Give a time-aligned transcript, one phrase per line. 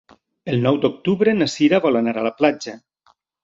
[0.53, 2.79] El nou d'octubre na Sira vol anar a la platja.